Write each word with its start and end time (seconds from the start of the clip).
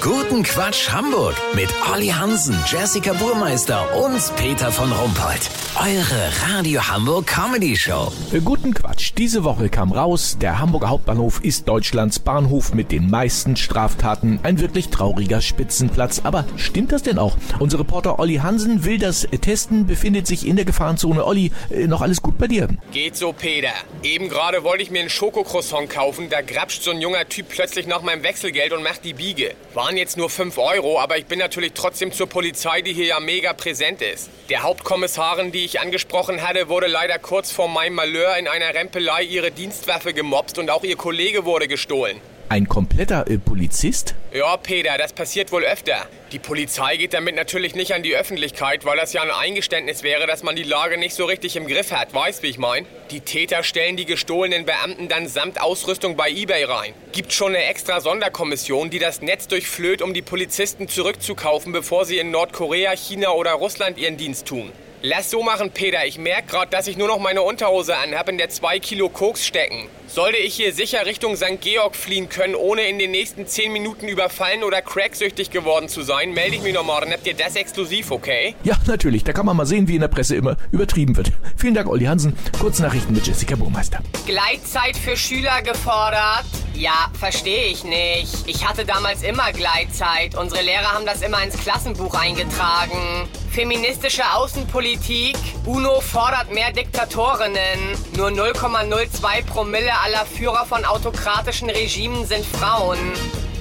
Guten 0.00 0.42
Quatsch 0.42 0.88
Hamburg 0.90 1.34
mit 1.54 1.68
Olli 1.92 2.08
Hansen, 2.08 2.56
Jessica 2.66 3.12
Burmeister 3.12 3.86
und 4.02 4.34
Peter 4.36 4.72
von 4.72 4.90
Rumpold. 4.90 5.50
Eure 5.78 6.54
Radio 6.54 6.80
Hamburg 6.88 7.26
Comedy 7.26 7.76
Show. 7.76 8.10
Guten 8.42 8.72
Quatsch. 8.72 9.12
Diese 9.18 9.44
Woche 9.44 9.68
kam 9.68 9.92
raus, 9.92 10.38
der 10.40 10.58
Hamburger 10.58 10.88
Hauptbahnhof 10.88 11.44
ist 11.44 11.68
Deutschlands 11.68 12.18
Bahnhof 12.18 12.72
mit 12.72 12.92
den 12.92 13.10
meisten 13.10 13.56
Straftaten. 13.56 14.40
Ein 14.42 14.58
wirklich 14.58 14.88
trauriger 14.88 15.42
Spitzenplatz. 15.42 16.22
Aber 16.24 16.46
stimmt 16.56 16.92
das 16.92 17.02
denn 17.02 17.18
auch? 17.18 17.36
Unser 17.58 17.80
Reporter 17.80 18.18
Olli 18.18 18.36
Hansen 18.36 18.84
will 18.84 18.98
das 18.98 19.28
testen, 19.42 19.86
befindet 19.86 20.26
sich 20.26 20.46
in 20.46 20.56
der 20.56 20.64
Gefahrenzone. 20.64 21.24
Olli, 21.26 21.52
äh, 21.70 21.86
noch 21.86 22.00
alles 22.00 22.22
gut 22.22 22.38
bei 22.38 22.46
dir? 22.46 22.68
Geht 22.92 23.16
so, 23.16 23.34
Peter. 23.34 23.72
Eben 24.02 24.30
gerade 24.30 24.64
wollte 24.64 24.82
ich 24.82 24.90
mir 24.90 25.00
einen 25.00 25.10
Schokocroissant 25.10 25.90
kaufen, 25.90 26.30
da 26.30 26.40
grapscht 26.40 26.82
so 26.82 26.90
ein 26.90 27.02
junger 27.02 27.28
Typ 27.28 27.50
plötzlich 27.50 27.86
nach 27.86 28.00
meinem 28.02 28.22
Wechselgeld 28.22 28.72
und 28.72 28.82
macht 28.82 29.04
die 29.04 29.14
Biege. 29.14 29.52
Waren 29.90 29.96
jetzt 29.96 30.16
nur 30.16 30.30
5 30.30 30.56
Euro, 30.58 31.00
aber 31.00 31.18
ich 31.18 31.26
bin 31.26 31.40
natürlich 31.40 31.72
trotzdem 31.74 32.12
zur 32.12 32.28
Polizei, 32.28 32.80
die 32.80 32.92
hier 32.92 33.06
ja 33.06 33.18
mega 33.18 33.52
präsent 33.52 34.00
ist. 34.02 34.30
Der 34.48 34.62
Hauptkommissarin, 34.62 35.50
die 35.50 35.64
ich 35.64 35.80
angesprochen 35.80 36.46
hatte, 36.46 36.68
wurde 36.68 36.86
leider 36.86 37.18
kurz 37.18 37.50
vor 37.50 37.66
meinem 37.66 37.94
Malheur 37.94 38.36
in 38.36 38.46
einer 38.46 38.72
Rempelei 38.72 39.24
ihre 39.24 39.50
Dienstwaffe 39.50 40.14
gemobst 40.14 40.60
und 40.60 40.70
auch 40.70 40.84
ihr 40.84 40.94
Kollege 40.94 41.44
wurde 41.44 41.66
gestohlen. 41.66 42.20
Ein 42.50 42.66
kompletter 42.66 43.30
äh, 43.30 43.38
Polizist? 43.38 44.16
Ja, 44.32 44.56
Peter, 44.56 44.98
das 44.98 45.12
passiert 45.12 45.52
wohl 45.52 45.62
öfter. 45.62 46.08
Die 46.32 46.40
Polizei 46.40 46.96
geht 46.96 47.14
damit 47.14 47.36
natürlich 47.36 47.76
nicht 47.76 47.94
an 47.94 48.02
die 48.02 48.16
Öffentlichkeit, 48.16 48.84
weil 48.84 48.96
das 48.96 49.12
ja 49.12 49.22
ein 49.22 49.30
Eingeständnis 49.30 50.02
wäre, 50.02 50.26
dass 50.26 50.42
man 50.42 50.56
die 50.56 50.64
Lage 50.64 50.98
nicht 50.98 51.14
so 51.14 51.26
richtig 51.26 51.54
im 51.54 51.68
Griff 51.68 51.92
hat. 51.92 52.12
Weißt, 52.12 52.42
wie 52.42 52.48
ich 52.48 52.58
mein? 52.58 52.86
Die 53.12 53.20
Täter 53.20 53.62
stellen 53.62 53.96
die 53.96 54.04
gestohlenen 54.04 54.66
Beamten 54.66 55.06
dann 55.06 55.28
samt 55.28 55.60
Ausrüstung 55.60 56.16
bei 56.16 56.28
eBay 56.28 56.64
rein. 56.64 56.92
Gibt 57.12 57.32
schon 57.32 57.54
eine 57.54 57.62
extra 57.66 58.00
Sonderkommission, 58.00 58.90
die 58.90 58.98
das 58.98 59.22
Netz 59.22 59.46
durchflöht, 59.46 60.02
um 60.02 60.12
die 60.12 60.22
Polizisten 60.22 60.88
zurückzukaufen, 60.88 61.70
bevor 61.70 62.04
sie 62.04 62.18
in 62.18 62.32
Nordkorea, 62.32 62.96
China 62.96 63.30
oder 63.30 63.52
Russland 63.52 63.96
ihren 63.96 64.16
Dienst 64.16 64.46
tun. 64.46 64.72
Lass 65.02 65.30
so 65.30 65.42
machen, 65.42 65.70
Peter. 65.70 66.04
Ich 66.04 66.18
merke 66.18 66.48
gerade, 66.48 66.70
dass 66.70 66.86
ich 66.86 66.98
nur 66.98 67.08
noch 67.08 67.18
meine 67.18 67.40
Unterhose 67.40 67.96
anhab, 67.96 68.28
in 68.28 68.36
der 68.36 68.50
zwei 68.50 68.78
Kilo 68.78 69.08
Koks 69.08 69.46
stecken. 69.46 69.88
Sollte 70.06 70.36
ich 70.36 70.54
hier 70.54 70.74
sicher 70.74 71.06
Richtung 71.06 71.36
St. 71.36 71.58
Georg 71.62 71.96
fliehen 71.96 72.28
können, 72.28 72.54
ohne 72.54 72.82
in 72.82 72.98
den 72.98 73.10
nächsten 73.10 73.46
zehn 73.46 73.72
Minuten 73.72 74.08
überfallen 74.08 74.62
oder 74.62 74.82
cracksüchtig 74.82 75.50
geworden 75.50 75.88
zu 75.88 76.02
sein, 76.02 76.34
melde 76.34 76.56
ich 76.56 76.62
mich 76.62 76.74
nochmal. 76.74 77.00
Dann 77.00 77.12
habt 77.12 77.26
ihr 77.26 77.32
das 77.32 77.56
exklusiv, 77.56 78.10
okay? 78.10 78.54
Ja, 78.62 78.76
natürlich. 78.86 79.24
Da 79.24 79.32
kann 79.32 79.46
man 79.46 79.56
mal 79.56 79.64
sehen, 79.64 79.88
wie 79.88 79.94
in 79.94 80.02
der 80.02 80.08
Presse 80.08 80.36
immer 80.36 80.58
übertrieben 80.70 81.16
wird. 81.16 81.32
Vielen 81.56 81.72
Dank, 81.72 81.88
Olli 81.88 82.04
Hansen. 82.04 82.36
Kurznachrichten 82.60 83.14
mit 83.14 83.26
Jessica 83.26 83.56
Burmeister. 83.56 84.00
Gleitzeit 84.26 84.98
für 84.98 85.16
Schüler 85.16 85.62
gefordert? 85.62 86.44
Ja, 86.74 87.10
verstehe 87.18 87.68
ich 87.68 87.84
nicht. 87.84 88.46
Ich 88.46 88.68
hatte 88.68 88.84
damals 88.84 89.22
immer 89.22 89.50
Gleitzeit. 89.52 90.34
Unsere 90.34 90.62
Lehrer 90.62 90.92
haben 90.92 91.06
das 91.06 91.22
immer 91.22 91.42
ins 91.42 91.58
Klassenbuch 91.58 92.14
eingetragen. 92.14 93.28
Feministische 93.50 94.22
Außenpolitik. 94.32 95.36
UNO 95.66 96.00
fordert 96.00 96.52
mehr 96.52 96.72
Diktatorinnen. 96.72 97.78
Nur 98.16 98.28
0,02 98.28 99.44
Promille 99.44 99.92
aller 100.04 100.24
Führer 100.24 100.64
von 100.64 100.84
autokratischen 100.84 101.68
Regimen 101.68 102.24
sind 102.26 102.46
Frauen. 102.46 102.98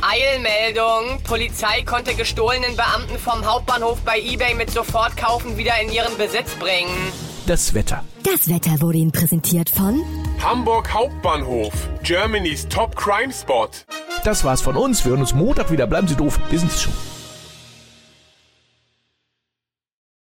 Eilmeldung. 0.00 1.22
Polizei 1.22 1.82
konnte 1.82 2.14
gestohlenen 2.14 2.76
Beamten 2.76 3.18
vom 3.18 3.44
Hauptbahnhof 3.44 4.00
bei 4.00 4.18
eBay 4.18 4.54
mit 4.54 4.70
Sofortkaufen 4.70 5.56
wieder 5.58 5.78
in 5.80 5.92
ihren 5.92 6.16
Besitz 6.16 6.54
bringen. 6.54 7.12
Das 7.46 7.74
Wetter. 7.74 8.02
Das 8.22 8.48
Wetter 8.48 8.80
wurde 8.80 8.98
Ihnen 8.98 9.12
präsentiert 9.12 9.68
von 9.68 10.02
Hamburg 10.42 10.92
Hauptbahnhof, 10.92 11.72
Germany's 12.02 12.66
Top 12.68 12.96
Crime 12.96 13.32
Spot. 13.32 13.68
Das 14.24 14.44
war's 14.44 14.62
von 14.62 14.76
uns. 14.76 15.04
Wir 15.04 15.10
hören 15.10 15.20
uns 15.20 15.34
Montag 15.34 15.70
wieder. 15.70 15.86
Bleiben 15.86 16.08
Sie 16.08 16.16
doof. 16.16 16.40
Wir 16.48 16.58
sind's 16.58 16.82
schon. 16.82 17.13